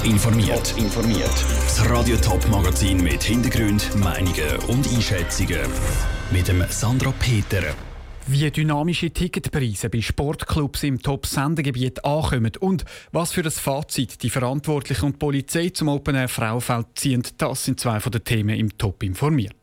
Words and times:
Top 0.00 0.10
informiert. 0.10 0.74
informiert. 0.78 1.44
Das 1.66 1.90
Radio 1.90 2.16
Top 2.16 2.48
Magazin 2.48 3.02
mit 3.02 3.22
Hintergrund, 3.22 3.94
Meinungen 3.96 4.56
und 4.68 4.88
Einschätzungen 4.94 5.60
mit 6.30 6.48
dem 6.48 6.64
Sandra 6.70 7.12
Peter. 7.18 7.62
Wie 8.26 8.50
dynamische 8.50 9.10
Ticketpreise 9.10 9.90
bei 9.90 10.00
Sportclubs 10.00 10.84
im 10.84 11.02
Top-Sendegebiet 11.02 12.02
ankommen 12.02 12.52
und 12.60 12.84
was 13.12 13.32
für 13.32 13.42
das 13.42 13.58
Fazit 13.58 14.22
die 14.22 14.30
Verantwortlichen 14.30 15.04
und 15.04 15.12
die 15.14 15.18
Polizei 15.18 15.68
zum 15.68 15.88
Open 15.88 16.14
Air 16.14 16.28
Frauenfeld 16.28 16.86
ziehen, 16.94 17.22
das 17.36 17.64
sind 17.66 17.78
zwei 17.78 18.00
von 18.00 18.12
den 18.12 18.24
Themen 18.24 18.56
im 18.56 18.78
Top 18.78 19.02
informiert. 19.02 19.59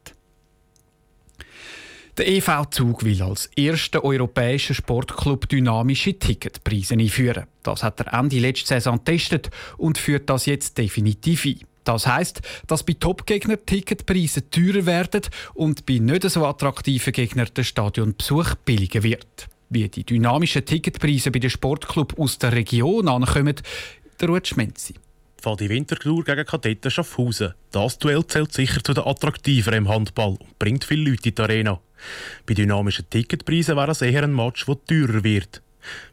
Der 2.17 2.27
EV 2.27 2.65
Zug 2.71 3.03
will 3.03 3.21
als 3.21 3.45
erster 3.55 4.03
europäischer 4.03 4.73
Sportclub 4.73 5.47
dynamische 5.47 6.17
Ticketpreise 6.17 6.95
einführen. 6.95 7.45
Das 7.61 7.83
hat 7.83 7.99
er 7.99 8.11
Ende 8.11 8.39
letzte 8.39 8.69
Saison 8.69 8.97
getestet 8.97 9.51
und 9.77 9.99
führt 9.99 10.27
das 10.27 10.47
jetzt 10.47 10.79
definitiv 10.79 11.45
ein. 11.45 11.59
Das 11.83 12.07
heißt, 12.07 12.41
dass 12.65 12.83
bei 12.83 12.93
Top-Gegnern 12.93 13.59
Ticketpreise 13.63 14.49
teurer 14.49 14.87
werden 14.87 15.21
und 15.53 15.85
bei 15.85 15.99
nicht 15.99 16.23
so 16.23 16.47
attraktiven 16.47 17.13
Gegnern 17.13 17.49
der 17.55 17.63
Stadionbesuch 17.63 18.55
billiger 18.65 19.03
wird. 19.03 19.47
Wie 19.69 19.87
die 19.87 20.03
dynamischen 20.03 20.65
Ticketpreise 20.65 21.29
bei 21.29 21.39
den 21.39 21.51
Sportclubs 21.51 22.17
aus 22.17 22.39
der 22.39 22.51
Region 22.51 23.09
ankommen, 23.09 23.61
der 24.19 24.27
Ruth 24.27 24.47
Schmenzi 24.47 24.95
die 25.55 25.69
Wintertour 25.69 26.25
gegen 26.25 26.45
Kadetten 26.45 26.91
Schaffhausen. 26.91 27.53
Das 27.71 27.97
Duell 27.99 28.25
zählt 28.27 28.51
sicher 28.51 28.83
zu 28.83 28.93
den 28.93 29.05
attraktiveren 29.05 29.77
im 29.77 29.87
Handball 29.87 30.35
und 30.39 30.59
bringt 30.59 30.83
viele 30.83 31.11
Leute 31.11 31.29
in 31.29 31.35
die 31.35 31.41
Arena. 31.41 31.79
Bei 32.45 32.53
dynamischen 32.53 33.09
Ticketpreisen 33.09 33.75
wäre 33.75 33.91
es 33.91 34.01
eher 34.01 34.23
ein 34.23 34.33
Match, 34.33 34.65
der 34.65 34.77
teurer 34.85 35.23
wird. 35.23 35.61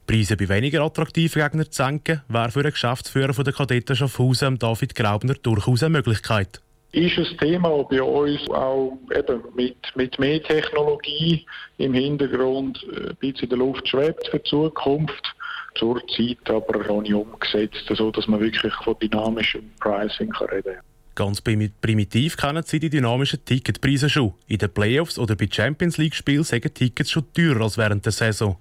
Preise 0.07 0.37
bei 0.37 0.49
weniger 0.49 0.83
attraktiven 0.83 1.43
Gegnern 1.43 1.71
zu 1.71 1.83
senken, 1.83 2.23
wäre 2.29 2.51
für 2.51 2.61
einen 2.61 2.71
Geschäftsführer 2.71 3.33
der 3.33 3.53
Kadetten 3.53 3.97
Schaffhausen, 3.97 4.59
David 4.59 4.95
Graubner, 4.95 5.35
durchaus 5.35 5.83
eine 5.83 5.91
Möglichkeit 5.91 6.61
ist 6.95 7.19
ein 7.19 7.39
Thema 7.39 7.83
bei 7.85 8.03
uns 8.03 8.49
auch 8.51 8.97
eben 9.15 9.43
mit, 9.55 9.77
mit 9.97 10.19
mehr 10.19 10.43
Technologie 10.43 11.45
im 11.79 11.93
Hintergrund 11.93 12.87
äh, 12.93 13.11
ein 13.11 13.17
bisschen 13.17 13.45
in 13.45 13.49
der 13.51 13.59
Luft 13.59 13.89
schwebt 13.89 14.29
für 14.29 14.39
die 14.39 14.49
Zukunft 14.49 15.35
zurzeit 15.75 16.39
aber 16.49 16.85
noch 16.87 17.03
nicht 17.03 17.15
umgesetzt, 17.15 17.85
sodass 17.93 18.29
man 18.29 18.41
wirklich 18.41 18.73
von 18.75 18.97
dynamischem 19.01 19.73
Pricing 19.81 20.33
reden 20.37 20.75
kann. 20.75 20.94
Ganz 21.15 21.41
primitiv 21.41 22.37
kennen 22.37 22.65
Sie 22.65 22.81
die 22.81 22.91
dynamischen 22.91 23.45
Ticketpreise 23.45 24.11
schon. 24.11 24.35
In 24.49 24.59
den 24.59 24.73
Playoffs 24.73 25.17
oder 25.17 25.37
bei 25.37 25.47
Champions 25.51 25.97
League-Spielen 25.97 26.43
sind 26.43 26.75
Tickets 26.75 27.13
schon 27.13 27.33
teurer 27.33 27.63
als 27.63 27.79
während 27.79 28.05
der 28.05 28.13
Saison. 28.13 28.57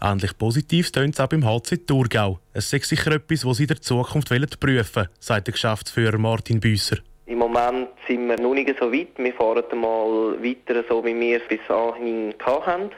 Ähnlich 0.00 0.36
positiv 0.36 0.92
tönt 0.92 1.14
es 1.14 1.20
auch 1.20 1.28
beim 1.28 1.46
HC 1.46 1.78
Thurgau. 1.86 2.40
Es 2.52 2.70
ist 2.72 2.84
sicher 2.84 3.12
etwas, 3.12 3.46
was 3.46 3.56
Sie 3.56 3.62
in 3.62 3.68
der 3.68 3.80
Zukunft 3.80 4.28
prüfen 4.28 4.94
wollen, 4.94 5.08
sagt 5.18 5.46
der 5.46 5.52
Geschäftsführer 5.52 6.18
Martin 6.18 6.60
Büsser. 6.60 6.98
Im 7.24 7.38
Moment 7.38 7.88
sind 8.06 8.28
wir 8.28 8.38
noch 8.38 8.54
nicht 8.54 8.74
so 8.78 8.92
weit. 8.92 9.16
Wir 9.16 9.32
fahren 9.32 9.80
mal 9.80 10.36
weiter, 10.42 10.84
so 10.88 11.04
wie 11.04 11.18
wir 11.18 11.40
es 11.40 11.48
bis 11.48 11.60
anhin 11.70 12.34
hatten. 12.44 12.90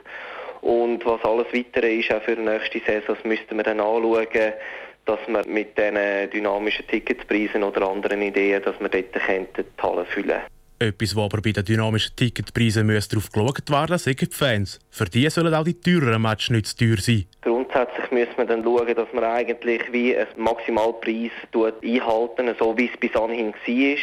Und 0.63 1.07
was 1.07 1.25
alles 1.25 1.47
weitere 1.53 1.97
ist, 1.97 2.13
auch 2.13 2.23
für 2.23 2.37
die 2.37 2.43
nächste 2.43 2.81
Saison, 2.81 3.15
das 3.15 3.25
müssten 3.25 3.57
wir 3.57 3.63
dann 3.63 3.81
anschauen, 3.81 4.27
dass 5.05 5.21
wir 5.27 5.47
mit 5.47 5.77
diesen 5.77 6.31
dynamischen 6.33 6.87
Ticketpreisen 6.87 7.63
oder 7.63 7.89
anderen 7.89 8.23
Ideen, 8.23 8.63
dass 8.63 8.79
wir 8.81 8.89
dort 8.89 9.15
die 9.15 9.21
Hallen 9.21 10.07
füllen 10.07 10.41
etwas, 10.81 11.15
was 11.15 11.25
aber 11.25 11.43
bei 11.43 11.53
den 11.53 11.65
dynamischen 11.65 12.17
Ticketpreisen 12.17 12.89
darauf 12.89 13.31
geschaut 13.31 13.71
werden 13.71 13.99
sind 13.99 14.21
die 14.21 14.35
Fans. 14.35 14.79
Für 14.91 15.05
die 15.05 15.29
sollen 15.29 15.55
auch 15.55 15.65
die 15.65 15.79
teureren 15.79 16.23
Matches 16.23 16.51
nicht 16.51 16.67
zu 16.67 16.77
teuer 16.77 16.97
sein. 16.97 17.27
Grundsätzlich 17.43 18.11
müssen 18.11 18.37
wir 18.39 18.47
dann 18.47 18.65
schauen, 18.65 18.95
dass 18.95 19.13
man 19.13 19.25
eigentlich 19.25 19.83
wie 19.93 20.17
einen 20.17 20.27
Maximalpreis 20.37 21.33
einhalten, 21.53 22.55
so 22.59 22.77
wie 22.79 22.87
es 22.87 22.99
bis 22.99 23.15
anhin 23.15 23.53
war. 23.53 23.97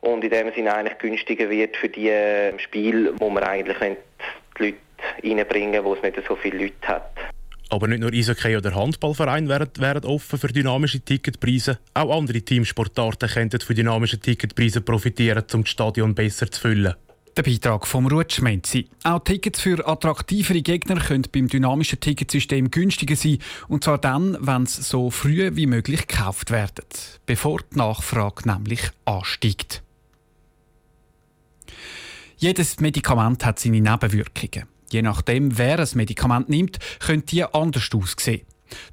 Und 0.00 0.24
in 0.24 0.30
dem 0.30 0.52
Sinne 0.54 0.74
eigentlich 0.74 0.98
günstiger 0.98 1.50
wird 1.50 1.76
für 1.76 1.88
die 1.88 2.12
Spiele, 2.58 3.12
wo 3.18 3.28
man 3.28 3.42
eigentlich 3.42 3.76
die 4.58 4.62
Leute 4.62 4.76
reinbringen, 5.22 5.84
wo 5.84 5.94
es 5.94 6.02
nicht 6.02 6.16
so 6.26 6.36
viele 6.36 6.58
Leute 6.58 6.88
hat. 6.88 7.17
Aber 7.70 7.86
nicht 7.86 8.00
nur 8.00 8.12
Eishockey 8.12 8.56
oder 8.56 8.74
Handballverein 8.74 9.48
wären, 9.48 9.68
wären 9.76 10.04
offen 10.04 10.38
für 10.38 10.48
dynamische 10.48 11.00
Ticketpreise. 11.00 11.78
Auch 11.94 12.16
andere 12.16 12.40
Teamsportarten 12.40 13.28
könnten 13.28 13.60
von 13.60 13.76
dynamischen 13.76 14.20
Ticketpreisen 14.20 14.84
profitieren, 14.84 15.44
um 15.52 15.62
das 15.62 15.70
Stadion 15.70 16.14
besser 16.14 16.50
zu 16.50 16.60
füllen. 16.60 16.94
Der 17.36 17.42
Beitrag 17.44 17.86
vom 17.86 18.06
Rutschmenzi. 18.06 18.88
Auch 19.04 19.20
Tickets 19.22 19.60
für 19.60 19.86
attraktivere 19.86 20.60
Gegner 20.60 20.96
können 20.96 21.26
beim 21.30 21.46
dynamischen 21.46 22.00
Ticketsystem 22.00 22.70
günstiger 22.70 23.14
sein. 23.14 23.38
Und 23.68 23.84
zwar 23.84 23.98
dann, 23.98 24.36
wenn 24.40 24.66
sie 24.66 24.82
so 24.82 25.10
früh 25.10 25.50
wie 25.54 25.66
möglich 25.66 26.08
gekauft 26.08 26.50
werden. 26.50 26.84
Bevor 27.26 27.60
die 27.72 27.78
Nachfrage 27.78 28.48
nämlich 28.48 28.80
ansteigt. 29.04 29.82
Jedes 32.38 32.80
Medikament 32.80 33.44
hat 33.44 33.60
seine 33.60 33.80
Nebenwirkungen. 33.80 34.66
Je 34.90 35.02
nachdem, 35.02 35.58
wer 35.58 35.78
ein 35.78 35.88
Medikament 35.94 36.48
nimmt, 36.48 36.78
können 37.00 37.24
die 37.26 37.44
anders 37.44 37.88
aussehen. 37.94 38.42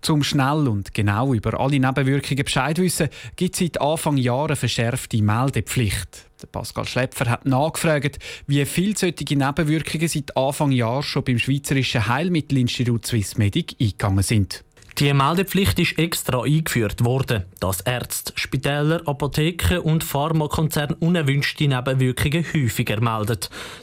Zum 0.01 0.23
schnell 0.23 0.67
und 0.67 0.93
genau 0.93 1.33
über 1.33 1.59
alle 1.59 1.79
Nebenwirkungen 1.79 2.43
Bescheid 2.43 2.77
wissen, 2.77 3.09
gibt 3.35 3.55
es 3.55 3.59
seit 3.59 3.81
Anfang 3.81 4.17
Jahr 4.17 4.45
eine 4.45 4.55
verschärfte 4.55 5.21
Meldepflicht. 5.21 6.29
Pascal 6.51 6.85
Schläpfer 6.85 7.29
hat 7.29 7.45
nachgefragt, 7.45 8.19
wie 8.47 8.65
viele 8.65 8.97
solche 8.97 9.23
Nebenwirkungen 9.35 10.07
seit 10.07 10.35
Anfang 10.37 10.71
Jahr 10.71 11.01
schon 11.01 11.23
beim 11.23 11.39
Schweizerischen 11.39 12.07
Heilmittelinstitut 12.07 13.05
Swissmedic 13.05 13.75
eingegangen 13.79 14.23
sind. 14.23 14.64
Die 14.97 15.13
Meldepflicht 15.13 15.77
ist 15.77 15.99
extra 15.99 16.43
eingeführt 16.43 17.03
worden, 17.03 17.43
dass 17.59 17.81
Ärzte, 17.81 18.31
Spitäler, 18.37 19.01
Apotheken 19.05 19.79
und 19.79 20.05
Pharmakonzerne 20.05 20.95
unerwünschte 21.01 21.67
Nebenwirkungen 21.67 22.45
häufiger 22.53 23.01
melden. 23.01 23.39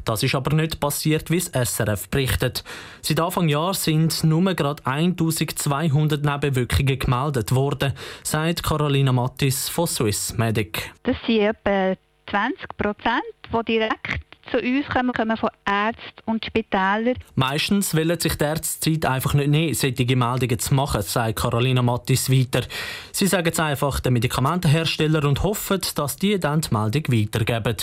Das 0.07 0.23
ist 0.23 0.35
aber 0.35 0.57
nicht 0.57 0.81
passiert, 0.81 1.31
wie 1.31 1.37
es 1.37 1.53
SRF 1.53 2.09
berichtet. 2.09 2.65
Seit 3.03 3.21
Anfang 3.21 3.51
Jahr 3.51 3.75
sind 3.75 4.25
nur 4.25 4.55
gerade 4.55 4.87
1200 4.87 6.25
Nebenwirkungen 6.25 6.99
gemeldet 6.99 7.55
worden, 7.55 7.93
sagt 8.23 8.63
Carolina 8.63 9.13
Mattis 9.13 9.69
von 9.69 9.87
Swiss 9.87 10.39
Medic. 10.39 10.95
Das 11.03 11.17
sind 11.27 11.41
etwa 11.41 11.95
20 12.31 12.77
Prozent, 12.79 13.23
die 13.53 13.65
direkt 13.67 14.32
zu 14.51 14.59
uns 14.59 14.87
kommen, 14.89 15.13
kommen 15.13 15.37
von 15.37 15.51
Ärzten 15.65 16.23
und 16.27 16.45
Spitälern. 16.45 17.17
Meistens 17.35 17.95
wollen 17.95 18.19
sich 18.19 18.37
die 18.37 18.45
Ärzte 18.45 18.81
Zeit 18.81 19.11
einfach 19.11 19.35
nicht 19.35 19.49
nehmen, 19.49 19.75
solche 19.75 20.17
Meldungen 20.17 20.59
zu 20.59 20.75
machen, 20.75 21.03
sagt 21.03 21.37
Carolina 21.37 21.83
Mattis 21.83 22.31
weiter. 22.31 22.67
Sie 23.13 23.27
sagen 23.27 23.51
es 23.53 23.61
einfach 23.61 24.01
den 24.01 24.15
Medikamentenhersteller 24.15 25.25
und 25.25 25.43
hoffen, 25.43 25.81
dass 25.95 26.17
die 26.17 26.39
dann 26.39 26.61
die 26.61 26.75
Meldung 26.75 27.05
weitergeben. 27.09 27.77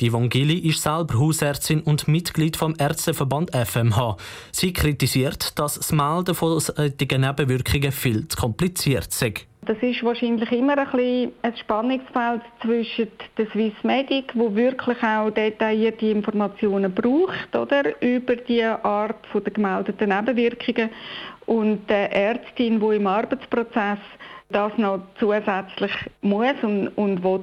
Die 0.00 0.12
Vongili 0.12 0.58
ist 0.58 0.82
selber 0.82 1.18
Hausärztin 1.18 1.80
und 1.80 2.08
Mitglied 2.08 2.56
vom 2.56 2.74
Ärzteverband 2.78 3.54
FMH. 3.54 4.16
Sie 4.50 4.72
kritisiert, 4.72 5.58
dass 5.58 5.74
das 5.74 5.92
Melden 5.92 6.34
von 6.34 6.58
solchen 6.58 7.20
Nebenwirkungen 7.20 7.92
viel 7.92 8.26
zu 8.26 8.36
kompliziert 8.36 9.12
sei. 9.12 9.34
Das 9.64 9.76
ist 9.80 10.02
wahrscheinlich 10.02 10.50
immer 10.50 10.76
ein, 10.76 10.90
bisschen 10.90 11.32
ein 11.42 11.56
Spannungsfeld 11.56 12.42
zwischen 12.62 13.06
der 13.38 13.46
Swiss 13.50 13.74
Medic, 13.84 14.32
wo 14.34 14.52
wirklich 14.56 15.00
auch 15.04 15.30
detaillierte 15.30 16.06
Informationen 16.06 16.92
braucht, 16.92 17.54
oder? 17.54 18.02
Über 18.02 18.34
die 18.34 18.64
Art 18.64 19.24
der 19.32 19.52
gemeldeten 19.52 20.08
Nebenwirkungen. 20.08 20.90
Und 21.46 21.88
der 21.88 22.12
Ärztin, 22.12 22.80
die 22.80 22.96
im 22.96 23.06
Arbeitsprozess 23.06 24.00
das 24.48 24.76
noch 24.78 25.00
zusätzlich 25.20 25.92
muss 26.22 26.56
und, 26.62 26.88
und 26.96 27.22
will 27.22 27.40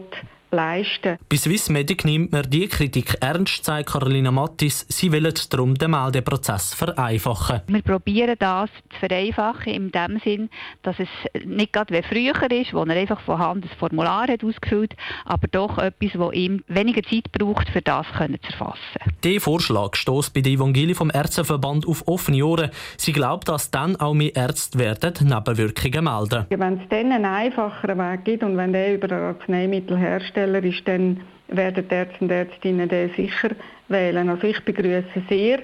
leisten. 0.51 1.17
Bei 1.29 1.37
Swissmedic 1.37 2.05
nimmt 2.05 2.31
man 2.31 2.49
die 2.49 2.67
Kritik 2.67 3.17
ernst, 3.21 3.65
sagt 3.65 3.89
Carolina 3.89 4.31
Mattis. 4.31 4.85
Sie 4.89 5.11
will 5.11 5.31
darum 5.49 5.75
den 5.75 5.91
Meldeprozess 5.91 6.73
vereinfachen. 6.73 7.61
Wir 7.67 7.81
probieren 7.81 8.35
das 8.39 8.69
zu 8.89 8.99
vereinfachen, 8.99 9.73
in 9.73 9.91
dem 9.91 10.19
Sinn, 10.23 10.49
dass 10.83 10.95
es 10.99 11.09
nicht 11.45 11.73
gerade 11.73 11.93
wie 11.93 12.03
früher 12.03 12.51
ist, 12.51 12.73
wo 12.73 12.83
er 12.83 12.95
einfach 12.95 13.21
von 13.21 13.39
Hand 13.39 13.65
ein 13.65 13.71
Formular 13.79 14.27
hat 14.27 14.43
ausgefüllt 14.43 14.95
aber 15.25 15.47
doch 15.47 15.77
etwas, 15.77 16.11
das 16.13 16.33
ihm 16.33 16.63
weniger 16.67 17.03
Zeit 17.03 17.31
braucht, 17.31 17.69
für 17.69 17.81
das 17.81 18.05
können 18.17 18.39
zu 18.41 18.51
erfassen. 18.51 18.79
Der 19.23 19.41
Vorschlag 19.41 19.95
stößt 19.95 20.33
bei 20.33 20.41
der 20.41 20.53
Evangelie 20.53 20.95
vom 20.95 21.11
Ärzteverband 21.13 21.87
auf 21.87 22.07
offene 22.07 22.45
Ohren. 22.45 22.71
Sie 22.97 23.11
glaubt, 23.11 23.47
dass 23.47 23.71
dann 23.71 23.95
auch 23.97 24.13
mehr 24.13 24.35
Ärzte 24.35 24.79
werden 24.79 25.13
Nebenwirkungen 25.21 26.03
melden. 26.03 26.45
Wenn 26.49 26.81
es 26.81 26.89
dann 26.89 27.11
einen 27.11 27.25
einfacheren 27.25 27.97
Weg 27.97 28.25
gibt 28.25 28.43
und 28.43 28.57
wenn 28.57 28.73
der 28.73 28.95
über 28.95 29.13
Arzneimittel 29.15 29.97
herrscht, 29.97 30.35
Hersteller 30.39 30.63
ist, 30.63 30.87
dann 30.87 31.21
werden 31.47 31.87
die 31.87 31.93
Ärzte 31.93 32.17
und 32.21 32.31
Ärztinnen 32.31 32.89
den 32.89 33.13
sicher 33.15 33.51
wählen. 33.87 34.29
Also 34.29 34.47
ich 34.47 34.59
begrüße 34.63 35.23
sehr, 35.27 35.59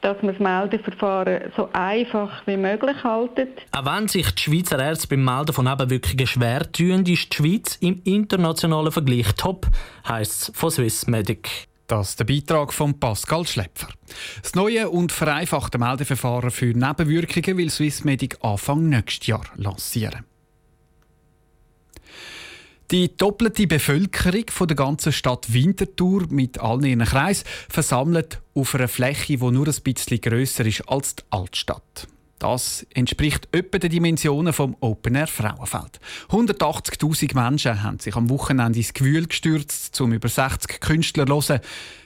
dass 0.00 0.22
man 0.22 0.32
das 0.32 0.40
Meldeverfahren 0.40 1.52
so 1.56 1.68
einfach 1.72 2.46
wie 2.46 2.56
möglich 2.56 3.02
haltet. 3.02 3.50
Auch 3.72 3.84
wenn 3.84 4.08
sich 4.08 4.30
die 4.30 4.42
Schweizer 4.42 4.78
Ärzte 4.78 5.08
beim 5.08 5.24
Melden 5.24 5.52
von 5.52 5.64
Nebenwirkungen 5.64 6.26
schwer 6.26 6.70
tun, 6.70 7.04
ist 7.04 7.32
die 7.32 7.36
Schweiz 7.36 7.76
im 7.80 8.00
internationalen 8.04 8.92
Vergleich 8.92 9.32
top, 9.36 9.66
heisst 10.08 10.50
es 10.50 10.52
von 10.54 10.70
Swiss 10.70 11.06
Medic. 11.06 11.48
Das 11.88 12.10
ist 12.10 12.20
der 12.20 12.26
Beitrag 12.26 12.72
von 12.72 13.00
Pascal 13.00 13.46
Schläpfer. 13.46 13.88
Das 14.42 14.54
neue 14.54 14.90
und 14.90 15.10
vereinfachte 15.10 15.78
Meldeverfahren 15.78 16.50
für 16.50 16.66
Nebenwirkungen 16.66 17.56
will 17.56 17.70
Swissmedic 17.70 18.36
Anfang 18.42 18.90
nächstes 18.90 19.26
Jahr 19.26 19.44
lancieren. 19.56 20.24
Die 22.90 23.14
doppelte 23.14 23.66
Bevölkerung 23.66 24.44
von 24.48 24.66
der 24.66 24.74
ganzen 24.74 25.12
Stadt 25.12 25.52
Winterthur 25.52 26.26
mit 26.30 26.58
allen 26.58 26.84
ihren 26.84 27.04
Kreisen 27.04 27.44
versammelt 27.68 28.40
auf 28.54 28.74
einer 28.74 28.88
Fläche, 28.88 29.36
die 29.36 29.50
nur 29.50 29.66
ein 29.66 29.82
bisschen 29.84 30.22
grösser 30.22 30.64
ist 30.64 30.88
als 30.88 31.16
die 31.16 31.24
Altstadt. 31.28 32.08
Das 32.38 32.86
entspricht 32.94 33.46
etwa 33.52 33.76
den 33.76 33.90
Dimensionen 33.90 34.54
vom 34.54 34.74
Open 34.80 35.16
Air 35.16 35.26
Frauenfeld. 35.26 36.00
180.000 36.30 37.34
Menschen 37.34 37.82
haben 37.82 37.98
sich 37.98 38.16
am 38.16 38.30
Wochenende 38.30 38.78
ins 38.78 38.94
Gewühl 38.94 39.26
gestürzt, 39.26 40.00
um 40.00 40.14
über 40.14 40.30
60 40.30 40.80
Künstler 40.80 41.26
zu 41.26 41.32
hören. 41.32 41.60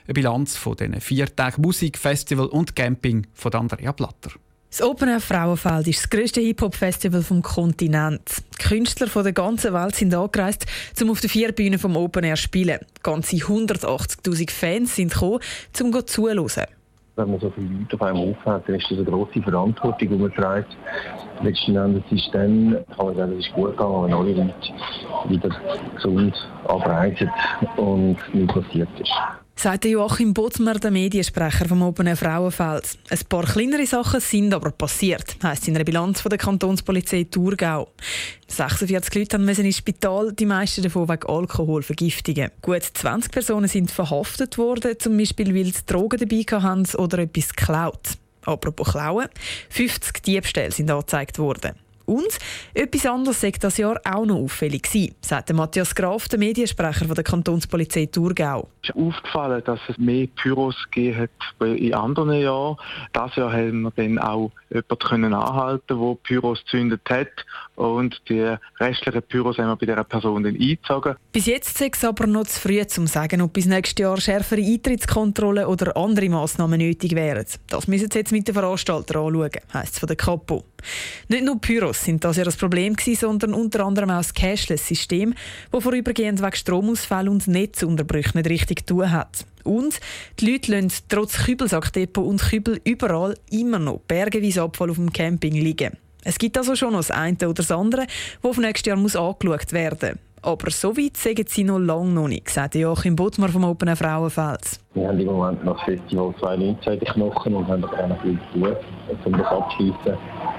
Eine 0.06 0.14
Bilanz 0.14 0.56
von 0.56 0.74
diesen 0.74 1.00
vier 1.00 1.26
Tagen 1.36 1.62
Musik, 1.62 1.96
Festival 1.96 2.46
und 2.46 2.74
Camping 2.74 3.28
von 3.34 3.54
Andrea 3.54 3.92
Blatter. 3.92 4.32
Das 4.72 4.80
Open 4.80 5.10
Air 5.10 5.20
Frauenfeld 5.20 5.86
ist 5.86 6.04
das 6.04 6.08
grösste 6.08 6.40
Hip-Hop-Festival 6.40 7.20
vom 7.20 7.42
Kontinent. 7.42 8.22
Künstler 8.58 9.06
von 9.06 9.22
der 9.22 9.34
ganzen 9.34 9.74
Welt 9.74 9.94
sind 9.94 10.14
angereist, 10.14 10.64
um 11.02 11.10
auf 11.10 11.20
der 11.20 11.28
vier 11.28 11.52
Bühnen 11.52 11.78
vom 11.78 11.94
Open 11.94 12.24
Air 12.24 12.36
zu 12.36 12.44
spielen. 12.44 12.78
Ganze 13.02 13.36
180.000 13.36 14.50
Fans 14.50 14.96
sind 14.96 15.12
gekommen, 15.12 15.40
um 15.78 15.92
zuzuhören. 15.92 16.64
Wenn 17.16 17.30
man 17.30 17.38
so 17.38 17.50
viele 17.50 17.66
Leute 17.66 17.96
auf 17.96 18.00
einmal 18.00 18.30
aufhört, 18.30 18.66
dann 18.66 18.76
ist 18.76 18.90
das 18.90 18.96
eine 18.96 19.04
grosse 19.04 19.42
Verantwortung, 19.42 20.08
die 20.08 20.16
man 20.16 20.32
trägt. 20.32 20.74
Letzten 21.42 21.76
Endes 21.76 22.04
ist 22.10 22.30
dann, 22.32 22.82
kann 22.96 23.06
man 23.08 23.14
sagen, 23.14 23.32
es 23.38 23.46
ist 23.46 23.52
gut 23.52 23.72
gegangen, 23.72 24.04
wenn 24.04 24.14
alle 24.14 24.32
Leute 24.32 24.54
wieder 25.28 25.50
gesund 25.96 26.34
abreisen 26.66 27.30
und 27.76 28.16
nichts 28.32 28.54
passiert 28.54 28.88
ist 28.98 29.41
sagt 29.62 29.84
Joachim 29.84 30.34
Botzmer, 30.34 30.74
der 30.74 30.90
Mediensprecher 30.90 31.68
vom 31.68 31.82
Open 31.82 32.16
Frauenfeld. 32.16 32.98
Ein 33.10 33.18
paar 33.28 33.44
kleinere 33.44 33.86
Sachen 33.86 34.18
sind 34.18 34.52
aber 34.52 34.72
passiert, 34.72 35.36
heisst 35.40 35.68
in 35.68 35.76
einer 35.76 35.84
Bilanz 35.84 36.20
von 36.20 36.30
der 36.30 36.38
Kantonspolizei 36.38 37.28
Thurgau. 37.30 37.86
46 38.48 39.14
Leute 39.14 39.38
mussten 39.38 39.64
ins 39.64 39.76
Spital, 39.76 40.32
die 40.32 40.46
meisten 40.46 40.82
davon 40.82 41.08
wegen 41.08 41.28
Alkoholvergiftungen. 41.28 42.50
Gut 42.60 42.82
20 42.82 43.30
Personen 43.30 43.68
sind 43.68 43.92
verhaftet 43.92 44.58
worden, 44.58 44.98
zum 44.98 45.16
Beispiel 45.16 45.54
weil 45.54 45.72
sie 45.72 45.86
Drogen 45.86 46.18
dabei 46.18 46.42
hatten 46.60 46.96
oder 46.96 47.18
etwas 47.18 47.54
geklaut. 47.54 48.18
Apropos 48.44 48.90
Klauen, 48.90 49.28
50 49.68 50.24
Diebstähle 50.24 50.72
sind 50.72 50.90
angezeigt 50.90 51.38
worden. 51.38 51.76
Und 52.04 52.38
etwas 52.74 53.06
anderes 53.06 53.40
sei 53.40 53.52
das 53.52 53.78
Jahr 53.78 54.00
auch 54.04 54.24
noch 54.24 54.36
auffällig 54.36 54.82
gewesen, 54.82 55.14
sagt 55.20 55.52
Matthias 55.52 55.94
Graf, 55.94 56.28
der 56.28 56.38
Mediensprecher 56.38 57.06
der 57.06 57.24
Kantonspolizei 57.24 58.06
Thurgau. 58.06 58.68
Es 58.82 58.88
ist 58.90 58.96
aufgefallen, 58.96 59.62
dass 59.64 59.80
es 59.88 59.98
mehr 59.98 60.26
Pyros 60.26 60.76
gegeben 60.90 61.28
hat 61.60 61.68
in 61.68 61.94
anderen 61.94 62.32
Jahren. 62.40 62.76
Dieses 63.14 63.36
Jahr 63.36 63.52
haben 63.52 63.82
wir 63.82 63.92
dann 63.96 64.18
auch 64.18 64.50
jemanden 64.72 65.34
anhalten 65.34 65.98
der 65.98 66.16
Pyros 66.22 66.60
gezündet 66.64 67.02
hat 67.08 67.44
und 67.76 68.20
die 68.28 68.54
restlichen 68.80 69.22
Pyros 69.22 69.58
haben 69.58 69.68
wir 69.68 69.76
bei 69.76 69.86
dieser 69.86 70.04
Person 70.04 70.42
dann 70.42 70.54
eingezogen. 70.54 71.16
Bis 71.32 71.46
jetzt 71.46 71.80
ist 71.80 71.96
es 71.96 72.04
aber 72.04 72.26
noch 72.26 72.46
zu 72.46 72.60
früh, 72.60 72.80
um 72.80 72.88
zu 72.88 73.06
sagen, 73.06 73.40
ob 73.42 73.52
bis 73.52 73.66
nächstes 73.66 74.02
Jahr 74.02 74.20
schärfere 74.20 74.60
Eintrittskontrollen 74.60 75.66
oder 75.66 75.96
andere 75.96 76.28
Massnahmen 76.28 76.78
nötig 76.78 77.14
wären. 77.14 77.46
Das 77.68 77.88
müssen 77.88 78.10
Sie 78.10 78.18
jetzt 78.18 78.32
mit 78.32 78.48
den 78.48 78.54
Veranstaltern 78.54 79.26
anschauen, 79.26 79.50
heisst 79.72 79.94
es 79.94 79.98
von 79.98 80.06
der 80.06 80.16
Kapo. 80.16 80.64
Nicht 81.28 81.44
nur 81.44 81.60
Pyros 81.60 82.04
sind 82.04 82.24
das 82.24 82.36
ja 82.36 82.44
das 82.44 82.56
Problem 82.56 82.94
gewesen, 82.94 83.20
sondern 83.20 83.54
unter 83.54 83.84
anderem 83.86 84.10
auch 84.10 84.18
das 84.18 84.34
Cashless-System, 84.34 85.34
das 85.70 85.82
vorübergehend 85.82 86.42
wegen 86.42 86.56
Stromausfall 86.56 87.28
und 87.28 87.46
Netzunterbrüchen 87.46 88.40
nicht 88.40 88.50
richtig 88.50 88.86
tun 88.86 89.10
hat. 89.10 89.46
Und 89.64 90.00
die 90.40 90.52
Leute 90.52 90.72
lassen 90.72 91.04
trotz 91.08 91.44
Kübelsackdepot 91.44 92.26
und 92.26 92.40
Kübel 92.40 92.80
überall 92.84 93.36
immer 93.50 93.78
noch 93.78 94.00
bergeweise 94.08 94.62
Abfall 94.62 94.90
auf 94.90 94.96
dem 94.96 95.12
Camping 95.12 95.54
liegen. 95.54 95.96
Es 96.24 96.38
gibt 96.38 96.56
also 96.56 96.76
schon 96.76 96.92
noch 96.92 97.00
das 97.00 97.10
eine 97.10 97.36
oder 97.42 97.54
das 97.54 97.70
andere, 97.70 98.06
das 98.06 98.50
auf 98.50 98.58
nächstes 98.58 98.86
Jahr 98.86 98.96
muss 98.96 99.16
angeschaut 99.16 99.72
werden 99.72 100.10
muss. 100.12 100.32
Aber 100.44 100.70
so 100.72 100.96
weit 100.96 101.16
sagen 101.16 101.44
sie 101.46 101.62
noch 101.62 101.78
lange 101.78 102.10
noch 102.10 102.26
nicht, 102.26 102.48
sagt 102.48 102.74
Joachim 102.74 103.14
Bottmar 103.14 103.48
vom 103.48 103.62
Open 103.62 103.94
Frauenfeld. 103.94 104.80
Wir 104.94 105.06
haben 105.06 105.20
im 105.20 105.26
Moment 105.26 105.64
noch 105.64 105.76
das 105.76 105.84
Festival 105.84 106.34
2019 106.40 106.98
die 106.98 107.06
Knochen 107.06 107.54
und 107.54 107.68
haben 107.68 107.84
auch 107.84 108.08
noch 108.08 108.22
viel 108.22 108.38
zu 108.52 108.58
tun, 108.58 108.76
um 109.24 109.32
das 109.32 109.46
abzuschließen. 109.46 110.18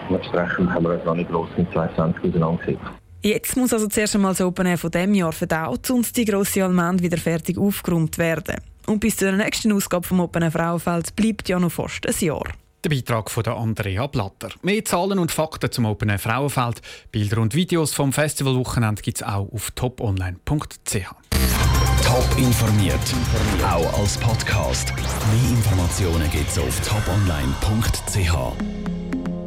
Entsprechend 0.10 0.74
haben 0.74 0.86
wir 0.86 0.94
uns 0.94 1.04
noch 1.04 1.16
nicht 1.16 1.30
groß 1.30 1.50
mit 1.58 1.72
2020 1.74 2.30
auseinandergesetzt. 2.30 3.04
Jetzt 3.24 3.58
muss 3.58 3.74
also 3.74 3.88
zuerst 3.88 4.16
einmal 4.16 4.32
das 4.32 4.42
Open 4.42 4.68
Air 4.68 4.78
von 4.78 4.92
diesem 4.92 5.14
Jahr 5.16 5.34
verdaut 5.34 5.90
und 5.92 6.16
die 6.16 6.26
grosse 6.26 6.64
Allmende 6.64 7.04
wieder 7.04 7.18
fertig 7.18 7.58
aufgeräumt 7.58 8.18
werden. 8.18 8.56
Und 8.88 9.00
bis 9.00 9.18
zur 9.18 9.32
nächsten 9.32 9.72
Ausgabe 9.72 10.08
vom 10.08 10.20
Open 10.20 10.50
Frauenfeld 10.52 11.16
bleibt 11.16 11.50
ja 11.50 11.60
noch 11.60 11.72
fast 11.72 12.08
ein 12.08 12.16
Jahr. 12.20 12.44
Der 12.84 12.90
Beitrag 12.90 13.32
von 13.32 13.46
Andrea 13.46 14.08
Blatter. 14.08 14.50
Mehr 14.62 14.84
Zahlen 14.84 15.18
und 15.18 15.32
Fakten 15.32 15.72
zum 15.72 15.86
Open 15.86 16.18
Frauenfeld, 16.20 16.82
Bilder 17.12 17.42
und 17.42 17.56
Videos 17.56 17.94
vom 17.94 18.12
Festivalwochenende 18.12 19.02
gibt 19.02 19.18
es 19.18 19.24
auch 19.24 19.50
auf 19.54 19.72
toponline.ch. 19.72 21.16
Top 22.04 22.38
informiert, 22.38 23.00
auch 23.66 24.00
als 24.00 24.18
Podcast. 24.18 24.94
Mehr 24.98 25.52
Informationen 25.52 26.30
gibt 26.30 26.50
es 26.50 26.60
auf 26.60 26.82
toponline.ch. 26.82 28.93